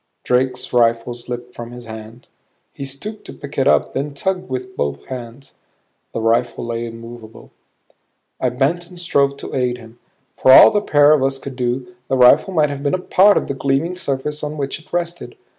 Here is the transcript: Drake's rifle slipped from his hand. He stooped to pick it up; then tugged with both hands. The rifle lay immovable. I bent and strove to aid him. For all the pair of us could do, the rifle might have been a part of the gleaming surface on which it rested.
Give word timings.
Drake's 0.23 0.73
rifle 0.73 1.13
slipped 1.13 1.53
from 1.53 1.69
his 1.69 1.85
hand. 1.85 2.27
He 2.73 2.85
stooped 2.85 3.23
to 3.25 3.33
pick 3.33 3.59
it 3.59 3.67
up; 3.67 3.93
then 3.93 4.15
tugged 4.15 4.49
with 4.49 4.75
both 4.75 5.05
hands. 5.05 5.53
The 6.11 6.19
rifle 6.19 6.65
lay 6.65 6.87
immovable. 6.87 7.51
I 8.39 8.49
bent 8.49 8.89
and 8.89 8.99
strove 8.99 9.37
to 9.37 9.53
aid 9.53 9.77
him. 9.77 9.99
For 10.37 10.51
all 10.53 10.71
the 10.71 10.81
pair 10.81 11.11
of 11.13 11.21
us 11.21 11.37
could 11.37 11.55
do, 11.55 11.93
the 12.07 12.17
rifle 12.17 12.51
might 12.51 12.71
have 12.71 12.81
been 12.81 12.95
a 12.95 12.97
part 12.97 13.37
of 13.37 13.47
the 13.47 13.53
gleaming 13.53 13.95
surface 13.95 14.41
on 14.43 14.57
which 14.57 14.79
it 14.79 14.91
rested. 14.91 15.35